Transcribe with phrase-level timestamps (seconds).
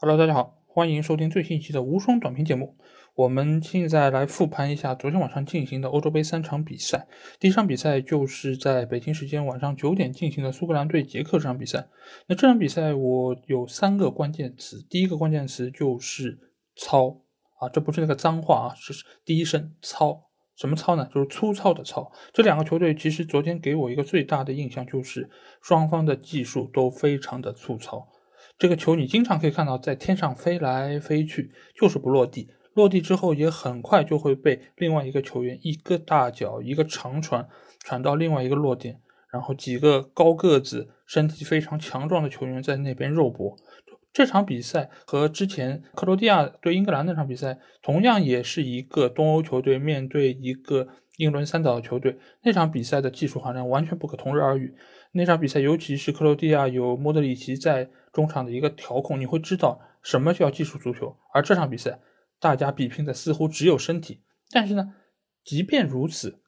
[0.00, 2.76] Hello，大家好，欢迎收听最新一期的无双短评节目。
[3.16, 7.08] 我们现在来复盘一下昨天晚上进行的欧洲杯三场比赛。
[7.40, 11.88] 第一场比赛就是在北京时间晚上九点进行的苏格兰对捷克这场比赛。
[12.28, 16.38] 那这场比赛我有三个关键词，第一个关键词就是
[16.76, 17.08] 糙
[17.58, 20.28] 啊，这不是那个脏话啊，是第一声糙。
[20.54, 21.10] 什么糙呢？
[21.12, 22.12] 就是粗糙的糙。
[22.32, 25.28] 这两个球队其实昨天给我一个最大的印象就是
[25.60, 28.06] 双方的技术都非常的粗糙。
[28.58, 32.50] 这个球你经常可以看到在天上飞来飞去，就是不落地。
[32.74, 37.48] 落地之后也很快就会被另外一个球员一个大脚一个长传
[37.80, 39.00] 传到另外一个落点，
[39.32, 43.56] 然后几个高个子、身体非常强壮的球员在那边肉搏。
[44.12, 50.88] 这场比赛和之前克罗地亚对英格兰那场比赛，同样也是一个东欧球队面对一个
[51.18, 52.18] 英伦三岛的球队。
[52.42, 54.74] 那场比赛的技术含量完全不可同日而语。
[55.18, 57.90] 那场比赛，尤其是克罗地亚有莫德里奇在。
[58.10, 61.16] 中场的一个调控，你会知道什么叫技术足球。
[61.32, 62.00] 而这场比赛，
[62.40, 64.22] 大家比拼的似乎只有身体。
[64.50, 64.94] 但是呢，
[65.44, 66.40] 即便如此，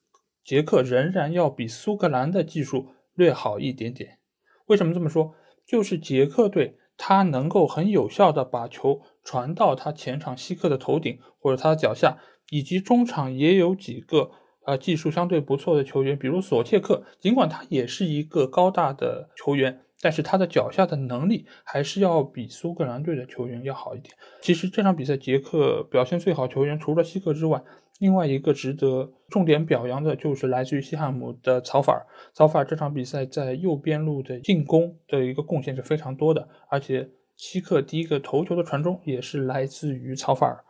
[0.42, 4.18] 捷克仍然要比苏格兰的技术略好一点点。
[4.66, 5.34] 为什么这么说？
[5.64, 14.32] 就是捷克队他能够很有效的把球传到他前场希克的头顶或者他的脚下，以及中场也有几个
[14.64, 19.80] 呃技术相对不错的球员，比如索切克，尽管他也是一个高大的球员。
[20.02, 24.14] 但是他的脚下的能力还是要比苏格兰队的球员要好一点。
[24.40, 27.62] 其实这场比赛捷克表现最好球员除了希克之外，
[27.98, 32.06] 另外一个值得重点表扬的就是来自于西汉姆的曹法尔。
[32.32, 40.64] 曹法尔这场比赛在右边路的进攻的一个贡献是非常多的，而且希克第一个头球的传中也是来自于曹法尔。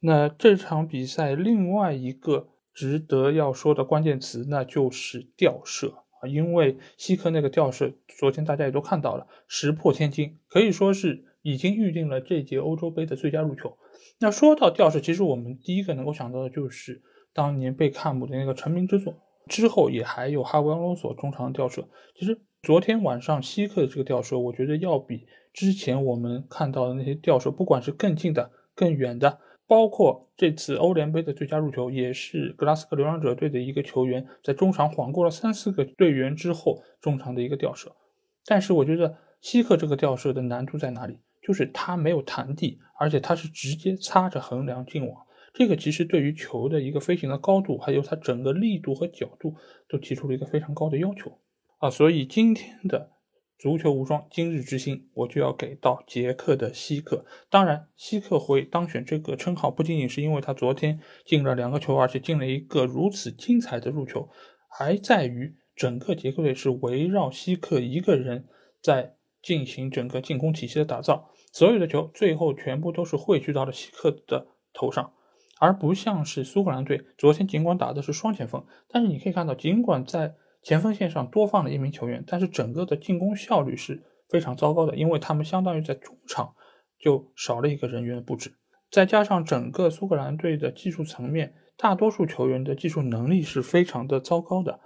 [0.00, 6.28] 那这场比赛另外一个值得要说的关键词，那就是吊射啊。
[6.28, 13.78] 因为希克那个吊射，昨天大家也都看到了，石破天惊，可以说是已经预定了这届欧洲杯的最佳入球。
[14.18, 19.14] 那说到吊射，其实我们第一个能够想到的就是当年贝克汉姆的那个成名之作，
[19.48, 21.88] 之后也还有哈维·隆索中场吊射。
[22.14, 29.38] 其实昨天晚上希克的这个吊射，我觉得要比之前我们看到的那些吊射，不管是更近的、更远的。
[29.66, 37.90] 包括这次欧联杯的最佳入球，也是格拉斯哥流浪者队的一个球员在中场晃过了三四个队员之后，中场的一个吊射。
[38.44, 41.18] 但是我觉得希克这个吊射的难度在哪里？
[41.42, 45.26] 就是他没有弹地，而且他是直接擦着横梁进网。
[45.52, 49.54] 这个其实对于球的一个飞行的高度，还有它整个力度和角度，
[49.88, 51.38] 都提出了一个非常高的要求
[51.78, 51.88] 啊。
[51.88, 53.10] 所以今天的。
[53.58, 57.24] 足球无双，今日之星，我就要给到捷克的希克。
[57.48, 64.28] 当然，希克会当选这个称号，不仅仅是因为他昨天进了两个球，而且进了一个如此精彩的入球，
[64.68, 68.46] 还在于整个捷克队是围绕希克一个人
[68.82, 75.12] 在进行整个进攻体系的打造，所有的球最后全部都是汇聚到了希克的头上，
[75.58, 86.54] 而不像是苏格兰队昨天尽管打的是双前锋，但是你可以看到，尽管在前锋线上多放了一名球员，但是整个的进攻效率是非常糟糕的，因为他们相当于在中场
[86.98, 88.54] 就少了一个人员的布置，
[88.90, 94.80] 再加上整个苏格兰队的技术层面，大多数球员的技术能力是非常的糟糕的，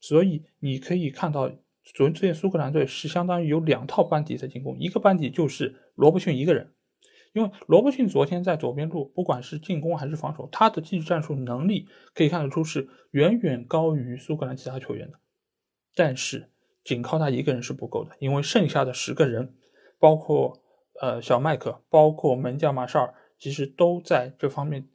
[0.00, 1.50] 所以你可以看到，
[1.94, 6.72] 昨天苏格兰队是相当于有两套班底在进攻，一个班底就是罗伯逊一个人。
[7.32, 15.18] 因为罗伯逊昨天在左边路，不管是进攻还是防守，他的技战术能力可以看得出是远远高于苏格兰其他球员的。
[15.94, 16.50] 但是
[16.82, 19.54] 仅靠他一个人是不够的，因为剩下的十个人，
[19.98, 20.60] 包括
[21.00, 24.88] 呃小麦克，包括门将马绍尔，其实都在这方面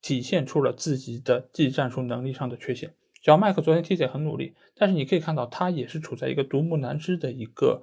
[0.00, 2.94] 体现出了自己的技战术能力上的缺陷。
[3.22, 7.82] 小麦克昨天踢得很努力，但是你可以看到他也是处在一个独木难支的一个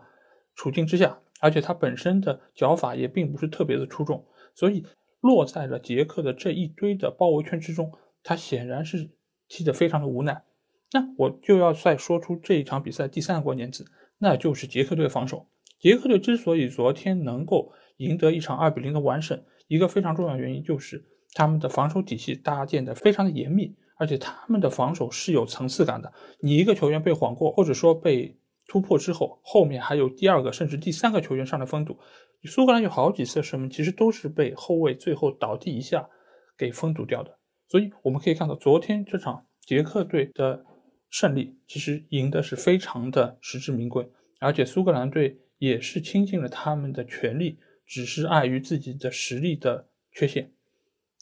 [0.56, 1.20] 处境之下。
[1.40, 4.86] 而且他本身的脚法也并不是特别的出众，所以
[5.22, 7.92] 落在了杰克的这一堆的包围圈之中，
[8.24, 9.10] 他显然是
[9.48, 10.44] 踢得非常的无奈。
[10.92, 13.86] 那我就要再说出这一场比赛第三个关键词，
[14.18, 15.48] 那就是捷克队防守。
[15.80, 26.12] 捷克队之所以昨天能够赢得一场二比零的完胜，一个非常重要的原因就是他们的防守体系搭建的非常的严密，而且他们的防守是有层次感的。
[26.40, 28.36] 你一个球员被晃过，或者说被。
[28.70, 32.00] 突破之后，后面还有第二个甚至第三个球员上来封堵。
[32.44, 36.08] 苏格兰有好几次射门，其实都是被后卫最后倒地一下
[36.56, 37.40] 给封堵掉的。
[37.68, 40.64] 所以我们可以看到，昨天这场捷克队的
[41.10, 44.08] 胜利，其实赢的是非常的实至名归。
[44.40, 50.54] 而且苏格兰队也是倾尽了他们的全力，只是碍于自己的实力的缺陷，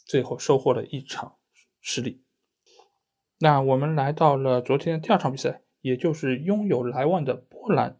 [0.04, 1.36] 最后收获了一场
[1.80, 2.20] 失利。
[3.38, 5.62] 那我们来到了昨天的第二场比赛。
[5.80, 7.98] 也就是拥有莱万的波兰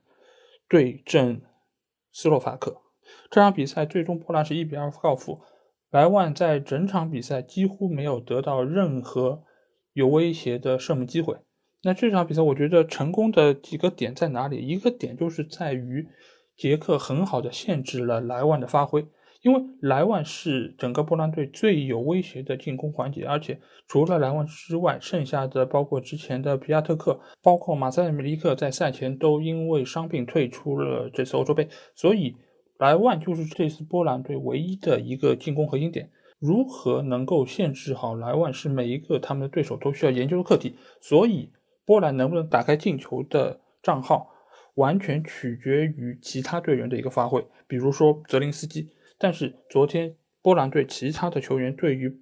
[0.68, 1.42] 对阵
[2.12, 2.82] 斯洛伐克，
[3.30, 5.40] 这场比赛最终波兰是一比二告负，
[5.90, 9.44] 莱万在整场比赛几乎没有得到任何
[9.92, 11.36] 有威胁的射门机会。
[11.82, 14.66] 那这场比赛我觉得成功的几个点在哪里？
[14.66, 16.08] 一个点就是在于
[16.56, 19.06] 杰克很好的限制了莱万的发挥。
[19.42, 32.34] 因为莱万是整个波兰队最有威胁的进攻环节，而且除了莱万之外，剩下的包括之前的皮亚特克，包括马塞尔米利克，在赛前都因为伤病退出了这次欧洲杯，所以
[32.78, 36.10] 莱万就是这次波兰队唯一的一个进攻核心点。
[36.40, 40.74] 如何能够限制好莱万，是每一个他们的对手都需要研究的课题。
[41.00, 41.52] 所以
[41.84, 44.30] 波兰能不能打开进球的账号，
[44.74, 48.88] 完全取决于其他队员的一个发挥，比如说泽林斯基。
[49.18, 52.20] 但是昨天波兰队其他的球员对于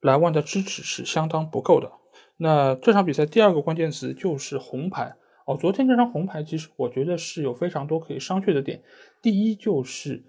[0.00, 1.92] 莱万的支持是相当不够的。
[2.36, 5.14] 那这场比赛第二个关键词就是红牌
[5.44, 5.56] 哦。
[5.56, 8.82] 昨天这张红牌其实我觉得是有非常多可以商榷的点。
[9.20, 10.24] 第一就是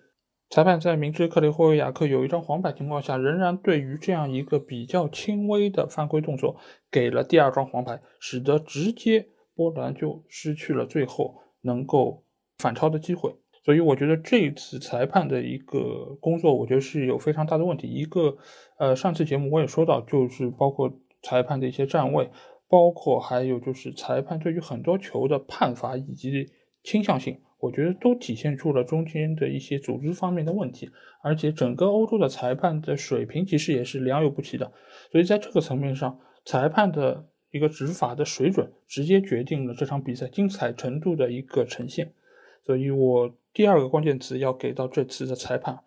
[0.49, 6.59] 裁判在明知克雷霍维亚克有一张黄牌情况下，仍然对于这样一个比较轻微的犯规动作
[6.89, 12.23] 给了第二张黄牌，使得直接波兰就失去了最后能够
[12.57, 13.35] 反超的机会。
[13.69, 17.87] 所以我觉得这一次裁判的一个工作，我觉得是有非常大的问题。
[17.87, 18.35] 一个，
[18.79, 22.31] 呃，上次节目我也说到，就是包括裁判的一些站位，
[22.67, 26.49] 包括还有就是裁判对于很多球的判罚以及
[26.81, 30.89] 倾向性，我觉得都体现出了中间的一些组织方面的问题。
[31.21, 34.71] 而且整个欧洲的裁判的水平其实也是良莠不齐的。
[35.11, 42.13] 所以在这个层面上，裁判的一个执法的水准，直接决定了这场比赛精彩程度的一个呈现。
[42.65, 43.31] 所以我。
[43.59, 45.77] 第二个关键词要给到这次的裁判，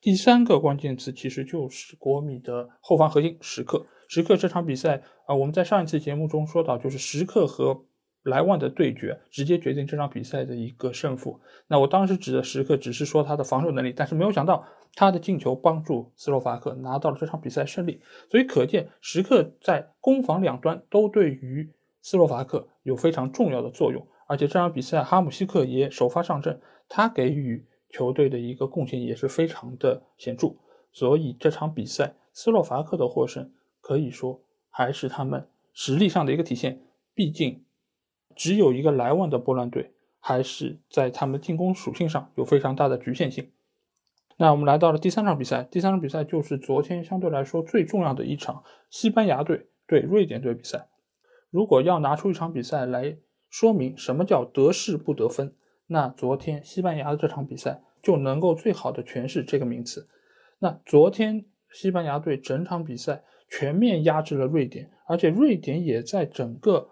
[0.00, 3.86] 第三个关键词其实就是国米的后防核心时刻。
[4.08, 7.84] 时刻这场比赛啊，我们在上一次节目中说到，就是时刻和
[8.24, 11.38] 莱万的对决，直接决定这场比赛的一个胜负。
[11.68, 14.66] 那我当时指的时刻只是说他的防守能力，但是没有想到
[14.96, 18.00] 他的进球帮助斯洛伐克拿到了这场比赛胜利。
[18.28, 21.70] 所以可见时刻在攻防两端都对于
[22.02, 24.04] 斯洛伐克有非常重要的作用。
[24.26, 26.60] 而且这场比赛哈姆西克也首发上阵。
[26.92, 30.56] 他给予球队的一个贡献也是非常的显著，
[30.92, 36.82] 所以这场比赛斯洛伐克的获胜可以说还是他们实力上的一个体现。
[37.14, 37.64] 毕竟
[38.34, 43.52] 只有一个莱万的波兰队，还是在他们进攻属性上有非常大的局限性。
[44.36, 50.88] 那我们来到了第三场比赛，第三场比赛就是昨天相对来说最重要的一场西班牙队对瑞典队比赛。
[51.50, 53.16] 如果要拿出一场比赛来
[53.48, 55.54] 说明什么叫得势不得分。
[55.92, 60.08] 那昨天西班牙的这场比赛就能够最好的诠释这个名词。
[60.60, 66.90] 那昨天西班牙队整场比赛全面压制了瑞典，而且瑞典也在整个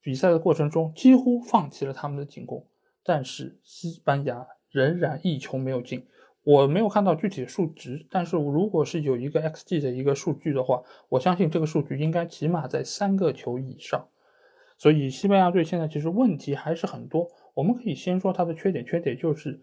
[0.00, 2.64] 比赛的过程中几乎放弃了他们的进攻，
[3.02, 6.06] 但是西班牙仍然一球没有进。
[6.44, 14.06] 我没有看到具体的数值，但是如果是有一个 xg 的一个数据的话，我相信这个数据应该起码在三个球以上。
[14.78, 17.28] 所以西班牙队现在其实问题还是很多。
[17.60, 19.60] 我们可以先说他的缺点，缺点就是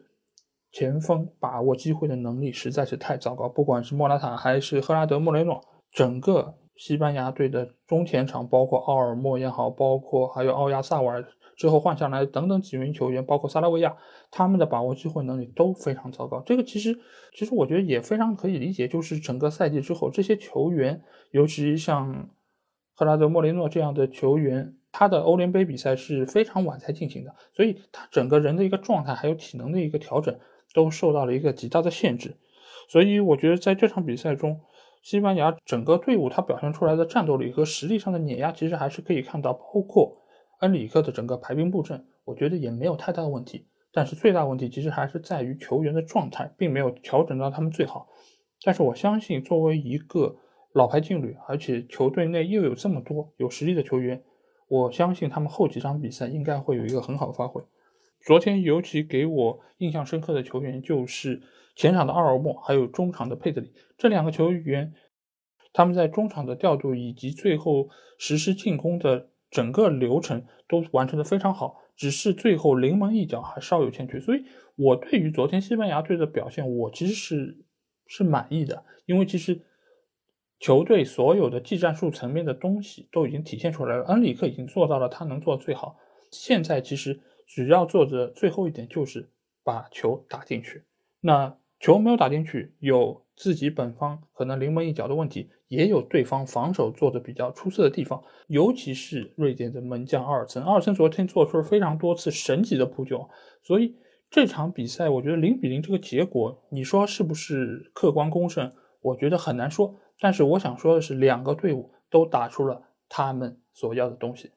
[0.71, 3.49] 前锋把握机会的能力实在是太糟糕。
[3.49, 5.59] 不管是莫拉塔还是赫拉德·莫雷诺，
[5.91, 13.97] 整个西班牙队的中前场，包括奥尔莫也好，包括还有奥亚萨瓦尔之后换下来等等几名球员，包括萨拉维亚，
[14.29, 16.39] 他们的把握机会能力都非常糟糕。
[16.45, 16.95] 这个其实，
[17.33, 22.29] 其实我觉得也非常可以理解，就是整个赛季之后，这些球员，尤其像
[22.93, 24.75] 赫拉德·莫雷诺这样的球员。
[24.99, 30.35] 他的欧联杯比赛是非常晚才进行的，所以他整个人的一个状态还有体能的一个调整
[30.73, 32.35] 都受到了一个极大的限制。
[32.89, 34.59] 所以我觉得在这场比赛中，
[35.03, 39.53] 西班牙整个队伍他表现出来的战斗力和实力上的碾压，其实还是可以看到。
[39.53, 40.17] 包括
[40.61, 43.67] 恩里克的整个排兵布阵，我觉得也没有太大的问题。
[43.93, 48.09] 但是最大问题其实还是在于球员的状态，并没有调整到他们最好。
[48.63, 50.35] 但是我相信，作为一个
[50.73, 54.23] 老牌劲旅，而且球队内又有这么多有实力的球员。
[54.67, 57.63] 我相信他们后几场比赛应该会有一个很好的发挥。
[58.21, 61.41] 昨天尤其给我印象深刻的球员就是
[61.75, 64.93] 前场的奥尔莫，还有中场的佩德里这两个球员，
[65.71, 74.19] 他们在中场的调度以及最后实施进攻的整个流程都完成的非常好，只是最后临门一脚还稍有欠缺。
[74.19, 74.43] 所以，
[74.75, 77.57] 我对于昨天西班牙队的表现，我其实是
[78.07, 79.61] 是满意的，因为其实。
[80.59, 85.97] 球队所有的技战术层面的东西都已经体现出来了，恩里克已经做到了他能做的最好。
[86.31, 89.29] 现在其实只要做的最后一点就是
[89.63, 90.83] 把球打进去。
[91.21, 100.63] 那球没有打进去，有自己本方可能临门一脚的问题，也有对方防守做的比较出色的地方，尤其是瑞典的门将阿尔森。
[100.63, 103.29] 阿尔森昨天做出了非常多次神级的扑救，
[103.61, 103.95] 所以
[104.31, 108.73] 这场比赛，我觉得零比零这个结果，你说是不是客观公正？
[109.01, 109.95] 我觉得很难说。
[110.19, 114.51] 但是我想说的是，两个队伍都打出了他们所要的东西。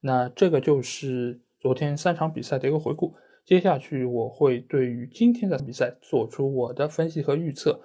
[0.00, 3.14] 那这个就是昨天三场比赛的一个回顾。
[3.44, 7.80] 接下去我会对于今天的比赛做出我的分析和预测。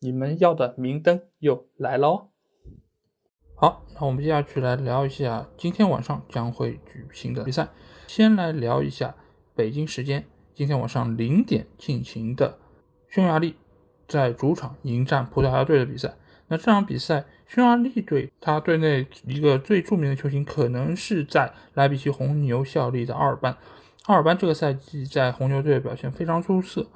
[0.00, 2.28] 你们要的明灯又来喽！
[3.56, 7.68] 好，那我们接下去来聊一下今天晚上将会举行的比赛。
[8.06, 9.14] 先来聊一下
[9.54, 12.58] 北京时间今天晚上零点进行的
[13.08, 13.56] 匈牙利
[14.06, 16.14] 在主场迎战葡萄牙队的比赛。
[16.48, 23.56] 那这场比赛，匈牙利队他队内一个最著名的球星，可能是在莱比锡红牛效力的奥尔班。
[24.04, 26.86] 奥尔班这个赛季在红牛队表现非常出色，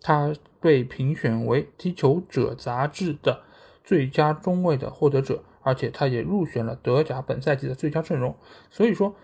[0.00, 3.42] 他被评选为《踢球者》杂志的
[3.84, 8.34] 最佳中卫的获得者，而且他也入选了德甲本赛季的最佳阵容。
[8.70, 9.14] 所以说，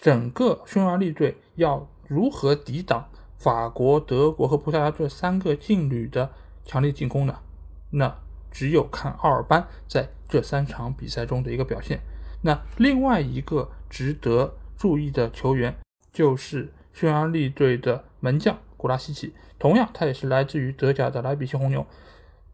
[0.00, 6.30] 整个匈牙利队要如何抵挡法国、德国和葡萄牙这三个劲旅的
[6.64, 7.38] 强力进攻呢？
[7.90, 8.18] 那
[8.54, 12.00] 只有看奥尔班在这三场比赛中的一个表现。
[12.40, 15.74] 那另外一个值得注意的球员
[16.12, 21.84] 就是匈牙利队的门将古拉西奇，同样他也是来自于德甲的莱比锡红牛。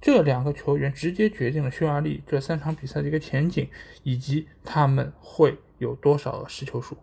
[0.01, 3.69] 这两个球员直接决定了匈牙利这三场比赛的一个前景，
[4.03, 6.97] 以及他们会有多少个失球数。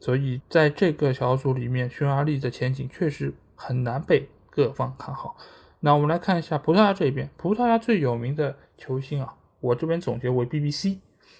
[0.00, 5.36] 所以在这个小组里面，匈牙利的前景确实很难被各方看好。
[5.84, 10.96] 那我们来看一下葡萄牙这边，葡萄牙最有名的球星啊，我这边总结为 BBC。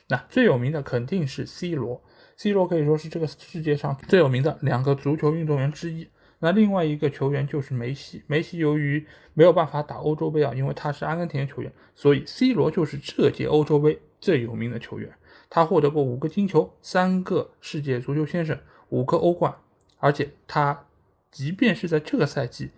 [0.09, 2.03] 那最有名的肯定是 C 罗
[2.37, 6.07] ，C 罗可以说是这个世界上最有名的两个足球运动员之一。
[6.41, 15.11] 那另外一个球员就是梅西，梅西由于没有办法打欧洲杯啊，因为他是阿根廷球员，所以 C 罗就是这届欧洲杯最有名的球员。
[15.49, 18.61] 他获得过五个金球，三个世界足球先生，
[18.91, 19.55] 五个欧冠，
[20.01, 20.85] 而且他
[21.31, 22.73] 即便是在这个赛季，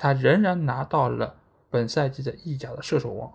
[0.00, 1.36] 他仍然拿到了
[1.68, 3.30] 本赛季的意甲的射手王。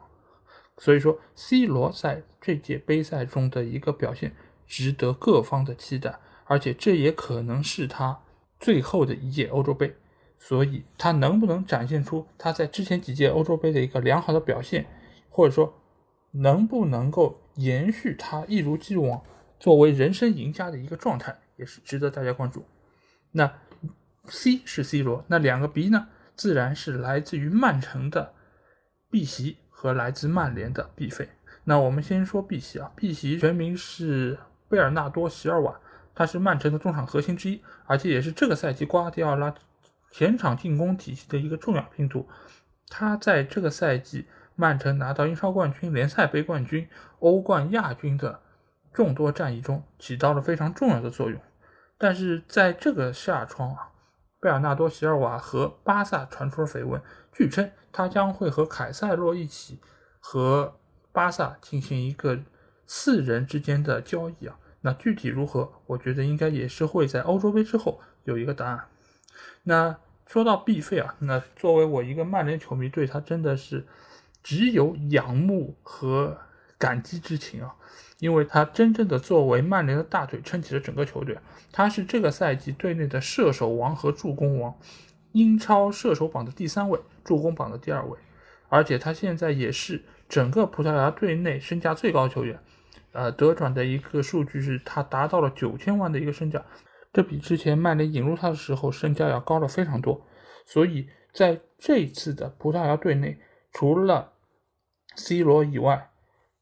[0.80, 8.20] 所以说，C 罗在这届杯赛中的一个表现值得各方的期待，而且这也可能是他
[8.60, 9.96] 最后的一届欧洲杯。
[10.40, 14.88] 所以，他能不能展现出他在之前几届欧洲杯的一个良好的表现，
[15.30, 15.74] 或者说
[16.32, 17.40] 能不能够？
[17.56, 19.24] 延续他一如既往
[19.62, 22.66] 作为人生赢家的一个状态，也是值得大家关注。
[23.32, 23.50] 那
[24.26, 26.10] C 是 C 罗，那两个 B 呢？
[26.36, 28.34] 自然是来自于曼城的
[29.10, 31.30] 碧玺和来自曼联的毕费。
[31.64, 34.38] 那我们先说碧玺啊，碧玺全名是
[34.70, 35.80] 贝尔纳多·席尔瓦，
[36.14, 39.54] 他是曼城的中场核心之一，而且也是这个赛季瓜迪奥拉
[40.12, 42.28] 前场进攻体系的一个重要拼图。
[42.88, 44.28] 他在这个赛季。
[44.58, 46.88] 曼城拿到英超冠军、联赛杯冠军、
[47.20, 48.40] 欧冠亚军的
[48.94, 51.38] 众多战役中起到了非常重要的作用。
[51.98, 53.92] 但是在这个夏窗啊，
[54.46, 57.02] 贝尔纳多·席尔瓦和巴萨传出了绯闻，
[57.34, 59.80] 据称他将会和凯塞洛一起
[60.20, 60.78] 和
[61.12, 62.38] 巴萨进行一个
[62.86, 64.56] 四人之间的交易啊。
[64.82, 68.88] 那具体如何，我觉得应该也是会在欧洲杯之后有一个答案。
[69.64, 69.98] 那
[70.28, 73.88] 说到毕费啊，那作为我一个曼联球迷，对他真的是。
[74.44, 76.38] 只有仰慕和
[76.86, 77.74] 感激之情啊，
[78.20, 81.36] 因为他真正的作为曼联的大腿撑起了整个球队。
[81.72, 84.76] 他是这个赛季队内的射手王和助攻王，
[85.32, 88.20] 英超射手榜的第三位，助攻榜的第二位，
[88.70, 92.60] 而且他现在也是整个葡萄牙队内身价最高球员。
[93.14, 96.64] 呃，德转的一个数据是他达到了九千万的一个身价，
[97.12, 100.22] 这比之前曼联引入他的时候身价要高了非常多。
[100.66, 103.40] 所以在这次的葡萄牙队内，
[103.72, 104.34] 除了
[105.16, 106.10] C 罗以外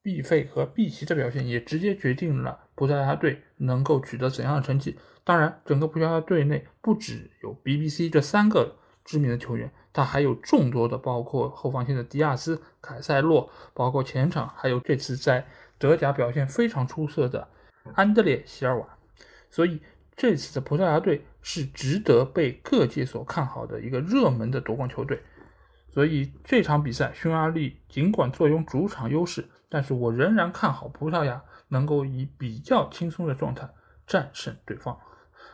[0.03, 5.00] ，B 费和 B 奇的表现也直接决定了葡萄牙队能够取得怎样的成绩。
[5.24, 17.48] 当然，整个葡萄牙队内不只有 BBC 这三个知名的球员，他还有众多的，包括后防线的迪亚斯、凯塞洛，包括前场还有这次在德甲表现非常出色的
[17.93, 18.86] 安德烈·席尔瓦。
[19.50, 19.79] 所以，
[20.15, 25.22] 这次的葡萄牙队是值得被各界所看好的一个热门的夺冠球队。
[25.93, 33.69] 所以这场比赛，匈牙利尽管坐拥主场优势，但是我仍然看好葡萄牙能够以比较轻松的状态
[34.07, 34.97] 战胜对方。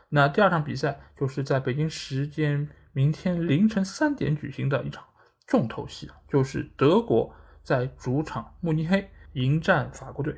[0.08, 5.04] 那第二场比赛就是在北京时间明天凌晨三点举行的一场
[5.46, 10.34] 重头戏就是德国在主场慕尼黑迎战法国队。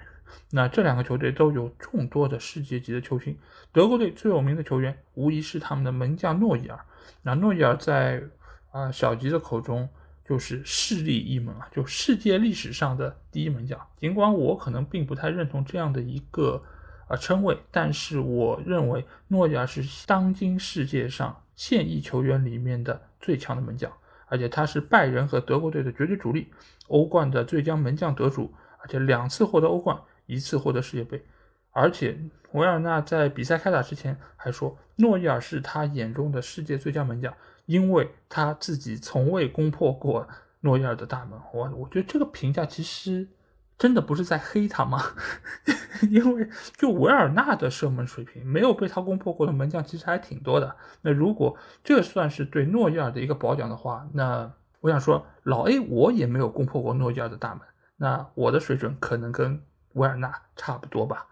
[0.50, 3.38] 那这两个球队都有众多的世界级的球星，
[3.72, 6.80] 德国队最有名的球员无疑是他们的门将诺伊尔。
[7.22, 8.24] 那诺伊尔在
[8.72, 9.88] 啊，小吉的口中
[10.24, 13.80] 就是势力一门啊，就世界历史上的第一门将。
[13.98, 16.62] 尽管我可能并不太认同这样的一个
[17.08, 23.92] 啊称谓，但是我认为诺伊尔是当今世界上现役球员里面的最强的门将，
[24.28, 26.48] 而且他是拜仁和德国队的绝对主力，
[26.88, 31.22] 欧冠的最佳门将得主，而且两次获得欧冠，一次获得世界杯。
[31.74, 32.18] 而且
[32.52, 37.34] 维尔纳在比赛开打之前还说，诺伊尔是他眼中的世界最佳门将，
[37.72, 40.28] 因为他自己从未攻破过
[40.60, 41.40] 诺伊尔的大门。
[41.54, 43.28] 我我觉得这个评价其实。
[43.82, 45.02] 真的不是在黑他吗？
[46.12, 46.48] 因为
[46.78, 50.76] 就维尔纳的射门水平，没有被他攻破过的门将其实还挺多的。
[51.02, 57.62] 那如果这算是对诺伊尔的一个褒奖的话，那我想说，老 A 我也没有攻破过诺伊尔的大门，
[57.98, 59.60] 那我的水准可能跟
[59.94, 61.26] 维尔纳差不多吧。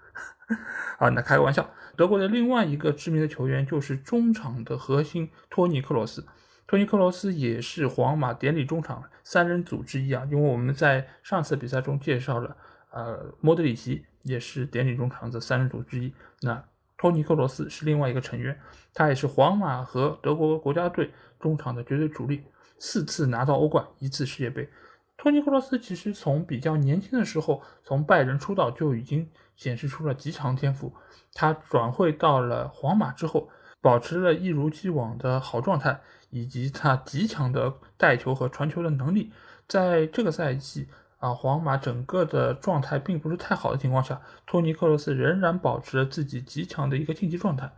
[0.97, 1.69] 啊，那开个玩笑。
[1.95, 6.25] 德国的另外一个知名的球员就是中场的核心托尼克罗斯。
[6.65, 12.55] 托尼·克罗斯也是皇马典礼中场三人组之一啊，因为我们在上次比赛中介绍了，
[12.91, 16.13] 呃，莫德里奇也是典礼中场的三人组之一。
[16.41, 16.63] 那
[16.95, 18.55] 托尼·克罗斯是另外一个成员，
[18.93, 22.43] 他也是皇马和德国国家队中场的绝对主力，
[22.77, 24.69] 四次拿到欧冠，一次世界杯。
[25.17, 29.27] 托尼·克罗斯其实从比较年轻的时候，从拜仁出道就已经
[29.59, 30.91] 显示出了极强天赋。
[31.33, 33.47] 他转会到了皇马之后，
[33.79, 36.01] 保持了一如既往的好状态。
[36.31, 39.33] 以及他极强的带球和传球的能力，
[39.67, 40.87] 在这个赛季
[41.17, 47.71] 啊，皇马整个的状态并不是太好的情况下，托尼·克罗斯仍然保持了自己极强的一个竞技状态，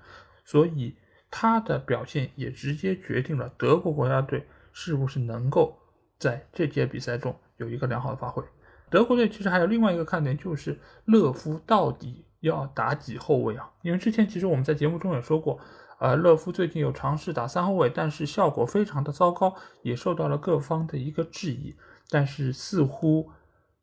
[0.43, 0.93] 所以
[1.29, 5.79] 他的表现也直接决定了德国国家队是不是能够
[6.19, 8.43] 在这届比赛中有一个良好的发挥。
[8.91, 13.71] 德国队其实还有另外一个看点，就是勒夫到底要打几后卫啊？
[13.81, 15.59] 因为之前其实我们在节目中也说过。
[15.99, 21.75] 呃，勒夫最近有尝试打三后卫，但是效果非常的糟糕，也受到了各方的一个质疑。
[22.09, 23.29] 但是似乎，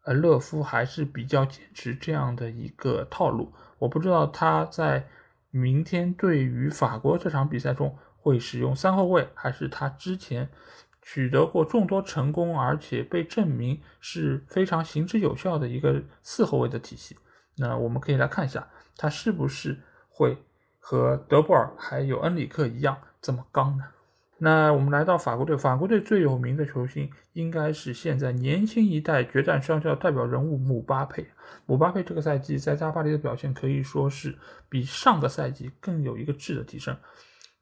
[0.04, 3.52] 呃，勒夫还是比较坚持这样的一个套路。
[3.78, 5.06] 我不知道他在
[5.52, 10.50] 明天对于法国这场比赛中会使用三后卫，还是他之前
[11.10, 17.16] 取得过众多成功，而且被证明是非常行之有效的一个四后卫的体系。
[17.56, 19.78] 那我们可以来看一下，他是不是
[20.10, 20.36] 会。
[20.80, 23.84] 和德布尔还有恩里克一样这么刚呢？
[24.38, 31.26] 那我们来到法国队，法国队最有名的球星应该是现在年轻一代决战双骄代表人物姆巴佩。
[31.66, 36.96] 姆巴佩这个赛季在加巴黎的表现可以说是比上个赛季更有一个质的提升。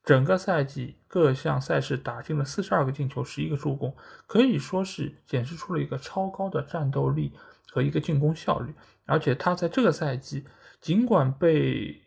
[0.06, 3.92] 整个赛季各项赛事打进了四十二个进球，十一个助攻，
[4.28, 7.32] 可以说是显示出了一个超高的战斗力
[7.72, 8.72] 和一个进攻效率。
[9.04, 10.44] 而且他在这个赛季
[10.80, 12.00] 尽管被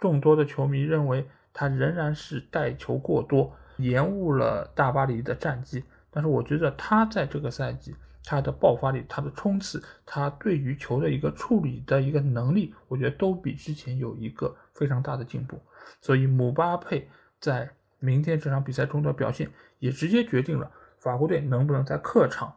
[0.00, 5.84] 众多的球迷认为他仍然是带球过多，延误了大巴黎的战绩。
[6.10, 15.60] 但是我觉得他在这个赛季，他的爆发力、他的冲刺、他对于球的一个处理的一个能力，我觉得都比之前有一个非常大的进步。
[16.00, 17.08] 所以姆巴佩
[17.40, 22.54] 在明天这场比赛中的表现，也直接决定了法国队能不能在客场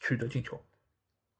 [0.00, 0.60] 取得进球。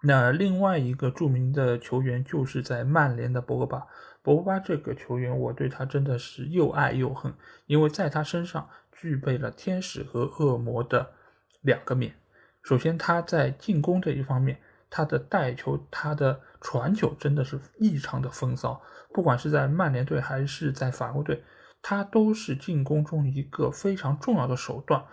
[0.04, 3.86] 那另外一个著名的球员就是在曼联的博格巴。
[4.20, 7.32] 博格巴这个球员，我对他真的是又爱又恨，
[7.66, 11.12] 因为在他身上具备了天使和恶魔的
[11.60, 12.14] 两个面。
[12.62, 18.80] 首先，他在进攻这一方面，他的带球、他的传球真的是异常的风骚。
[19.12, 21.42] 不管是在曼联队还是在法国队，
[21.82, 25.04] 他都是进攻中一个非常重要的手段。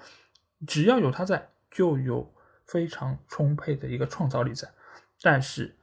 [0.67, 2.32] 只要有他在，就有
[2.65, 4.69] 非常充沛的一个创造力在。
[5.21, 5.75] 但是，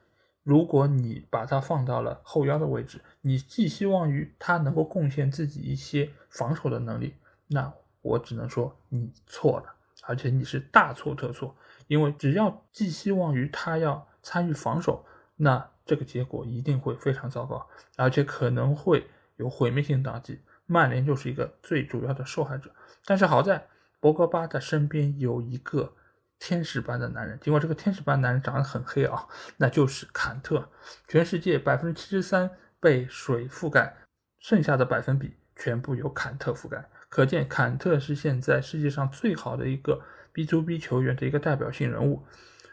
[0.43, 7.17] 如果你把他放到了后腰的位置，你寄希望于他能够贡献自己一些防守的能力，
[7.49, 7.73] 那
[8.03, 11.57] 我只能说你错了，而且你是大错特错。
[11.89, 15.05] 因为只要寄希望于他要参与防守，
[15.37, 20.41] 那这个结果一定会非常糟糕，而且可能会有毁灭性打击。
[20.67, 22.71] 曼联就是一个最主要的受害者。
[23.05, 23.67] 但是好在
[24.01, 25.95] 博格巴的身边有一个。
[26.39, 29.27] 天使般的男人，尽管这个天使般男人长得很黑啊，
[29.57, 30.69] 那就是坎特。
[31.09, 33.97] 全世界百分之七十三被水覆盖，
[34.41, 36.91] 剩下的百分比全部由坎特覆盖。
[37.09, 39.99] 可见坎特是现在世界上最好的一个
[40.35, 42.23] B to B 球员的一个代表性人物，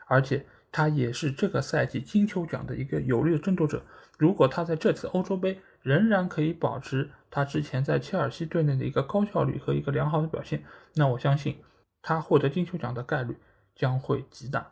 [0.08, 3.82] 而且他也是这个赛季金球奖的一个有力的争夺者。
[4.18, 10.64] 如果他在这次欧洲杯仍然可以保持他之前在切尔西队内的一个高效率和一个良好的表现，
[10.96, 11.58] 那我相信
[12.02, 13.38] 他获得金球奖的概率。
[13.76, 14.72] 将会极大。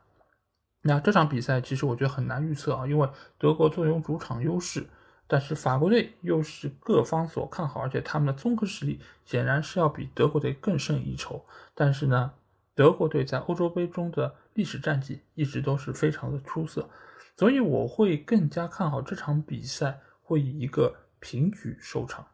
[0.84, 4.86] 那这场比赛其实我觉得很难预测啊，因为德国坐拥主场优势，
[5.26, 11.43] 但是法国队又是各方所看好，而且他们的综合实力显然是要比德国队更胜一筹。
[11.74, 12.32] 但是呢，
[12.76, 16.88] 德国队在欧洲杯中的历史战绩一直都是非常的出色，
[17.38, 22.28] 所以我会更加看好这场比赛会以一个平局收场。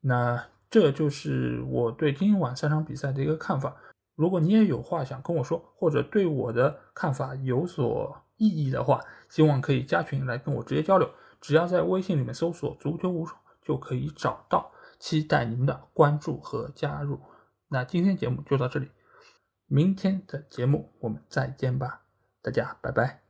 [0.00, 3.76] 那这就是我对今晚三场比赛的一个看法。
[4.14, 11.10] 如果你也有话想跟我说，或者对我的看法有所异议的话，希望可以加群来跟我直接交流。
[11.40, 14.72] 只要在微信里面搜索“足球无双”就可以找到。
[14.98, 17.18] 期待您的关注和加入。
[17.68, 18.90] 那今天节目就到这里，
[19.66, 22.02] 明天的节目我们再见吧，
[22.42, 23.29] 大家拜拜。